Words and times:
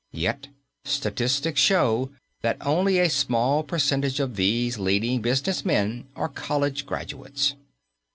Yet 0.11 0.47
statistics 0.83 1.59
show 1.61 2.09
that 2.41 2.57
only 2.65 2.97
a 2.97 3.07
small 3.07 3.61
percentage 3.61 4.19
of 4.19 4.35
these 4.35 4.79
leading 4.79 5.21
business 5.21 5.63
men 5.63 6.07
are 6.15 6.27
college 6.27 6.87
graduates. 6.87 7.53